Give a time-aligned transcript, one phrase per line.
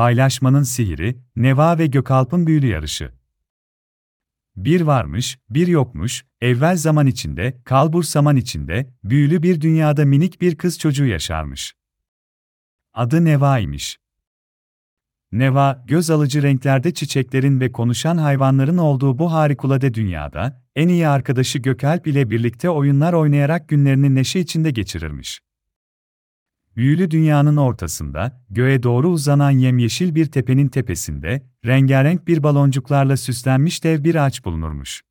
[0.00, 3.12] Paylaşmanın sihiri, Neva ve Gökalp'ın büyülü yarışı.
[4.56, 10.56] Bir varmış, bir yokmuş, evvel zaman içinde, kalbur zaman içinde, büyülü bir dünyada minik bir
[10.56, 11.74] kız çocuğu yaşarmış.
[12.94, 13.98] Adı Neva'ymış.
[15.32, 21.58] Neva, göz alıcı renklerde çiçeklerin ve konuşan hayvanların olduğu bu harikulade dünyada, en iyi arkadaşı
[21.58, 25.40] Gökalp ile birlikte oyunlar oynayarak günlerini neşe içinde geçirirmiş.
[26.76, 34.04] Büyülü dünyanın ortasında, göğe doğru uzanan yemyeşil bir tepenin tepesinde, rengarenk bir baloncuklarla süslenmiş dev
[34.04, 35.02] bir ağaç bulunurmuş.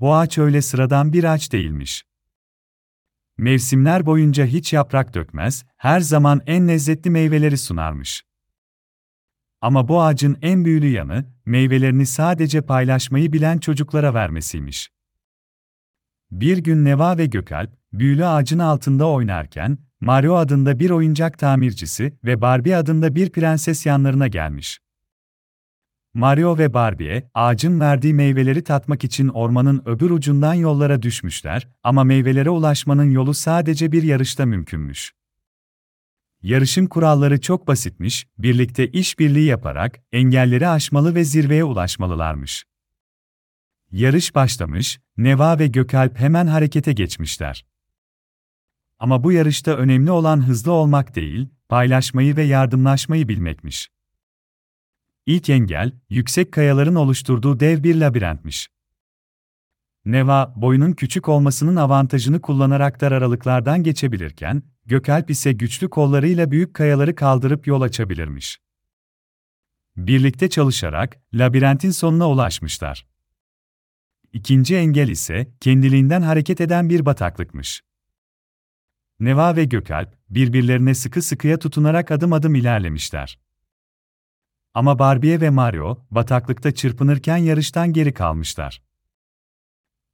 [0.00, 2.04] Bu ağaç öyle sıradan bir ağaç değilmiş.
[3.38, 8.22] Mevsimler boyunca hiç yaprak dökmez, her zaman en lezzetli meyveleri sunarmış.
[9.60, 14.90] Ama bu ağacın en büyülü yanı, meyvelerini sadece paylaşmayı bilen çocuklara vermesiymiş.
[16.32, 22.40] Bir gün Neva ve Gökalp, büyülü ağacın altında oynarken, Mario adında bir oyuncak tamircisi ve
[22.40, 24.80] Barbie adında bir prenses yanlarına gelmiş.
[26.14, 32.50] Mario ve Barbie, ağacın verdiği meyveleri tatmak için ormanın öbür ucundan yollara düşmüşler ama meyvelere
[32.50, 35.12] ulaşmanın yolu sadece bir yarışta mümkünmüş.
[36.42, 42.64] Yarışın kuralları çok basitmiş, birlikte işbirliği yaparak engelleri aşmalı ve zirveye ulaşmalılarmış.
[43.92, 47.66] Yarış başlamış, Neva ve Gökalp hemen harekete geçmişler.
[48.98, 53.90] Ama bu yarışta önemli olan hızlı olmak değil, paylaşmayı ve yardımlaşmayı bilmekmiş.
[55.26, 58.68] İlk engel, yüksek kayaların oluşturduğu dev bir labirentmiş.
[60.04, 67.14] Neva, boyunun küçük olmasının avantajını kullanarak dar aralıklardan geçebilirken, Gökalp ise güçlü kollarıyla büyük kayaları
[67.14, 68.58] kaldırıp yol açabilirmiş.
[69.96, 73.11] Birlikte çalışarak labirentin sonuna ulaşmışlar.
[74.32, 77.82] İkinci engel ise kendiliğinden hareket eden bir bataklıkmış.
[79.20, 83.38] Neva ve Gökalp birbirlerine sıkı sıkıya tutunarak adım adım ilerlemişler.
[84.74, 88.82] Ama Barbie ve Mario bataklıkta çırpınırken yarıştan geri kalmışlar.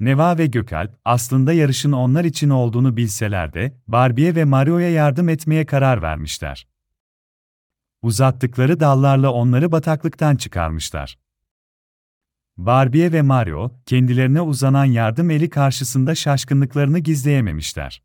[0.00, 5.66] Neva ve Gökalp aslında yarışın onlar için olduğunu bilseler de Barbie ve Mario'ya yardım etmeye
[5.66, 6.66] karar vermişler.
[8.02, 11.23] Uzattıkları dallarla onları bataklıktan çıkarmışlar.
[12.56, 18.02] Barbie ve Mario, kendilerine uzanan yardım eli karşısında şaşkınlıklarını gizleyememişler.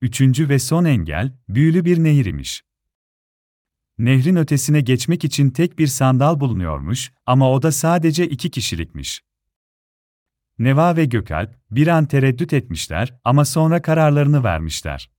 [0.00, 2.62] Üçüncü ve son engel, büyülü bir nehir imiş.
[3.98, 9.22] Nehrin ötesine geçmek için tek bir sandal bulunuyormuş ama o da sadece iki kişilikmiş.
[10.58, 15.10] Neva ve Gökalp bir an tereddüt etmişler ama sonra kararlarını vermişler.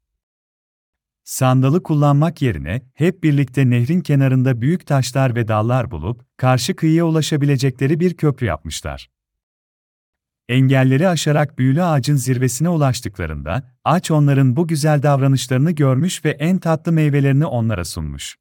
[1.31, 7.99] Sandalı kullanmak yerine hep birlikte nehrin kenarında büyük taşlar ve dallar bulup karşı kıyıya ulaşabilecekleri
[7.99, 9.09] bir köprü yapmışlar.
[10.49, 16.91] Engelleri aşarak büyülü ağacın zirvesine ulaştıklarında, ağaç onların bu güzel davranışlarını görmüş ve en tatlı
[16.91, 18.37] meyvelerini onlara sunmuş.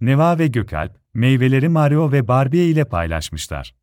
[0.00, 3.74] Neva ve Gökalp, meyveleri Mario ve Barbie ile paylaşmışlar.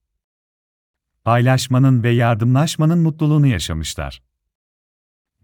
[1.24, 4.33] Paylaşmanın ve yardımlaşmanın mutluluğunu yaşamışlar.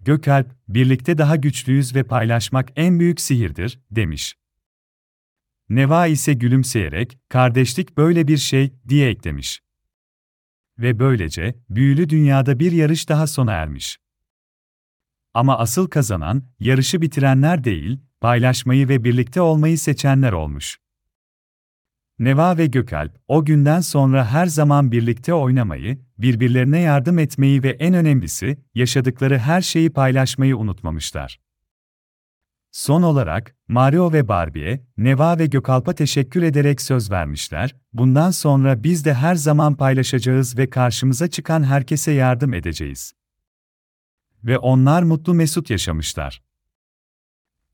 [0.02, 4.36] Gökalp, birlikte daha güçlüyüz ve paylaşmak en büyük sihirdir, demiş.
[5.70, 9.62] Neva ise gülümseyerek, kardeşlik böyle bir şey, diye eklemiş.
[10.80, 13.98] Ve böylece, büyülü dünyada bir yarış daha sona ermiş.
[15.34, 20.78] Ama asıl kazanan, yarışı bitirenler değil, paylaşmayı ve birlikte olmayı seçenler olmuş.
[22.20, 27.94] Neva ve Gökalp, o günden sonra her zaman birlikte oynamayı, birbirlerine yardım etmeyi ve en
[27.94, 31.40] önemlisi, yaşadıkları her şeyi paylaşmayı unutmamışlar.
[32.72, 39.06] Son olarak, Mario ve Barbie, Neva ve Gökalp'a teşekkür ederek söz vermişler, bundan sonra biz
[39.06, 43.14] de her zaman paylaşacağız ve karşımıza çıkan herkese yardım edeceğiz.
[44.44, 46.42] Ve onlar mutlu mesut yaşamışlar.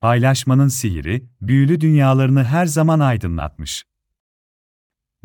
[0.01, 3.85] Paylaşmanın sihiri, büyülü dünyalarını her zaman aydınlatmış.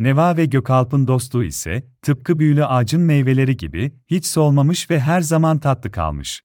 [0.00, 5.58] Neva ve Gökalp'ın dostluğu ise, tıpkı büyülü ağacın meyveleri gibi, hiç solmamış ve her zaman
[5.58, 6.42] tatlı kalmış.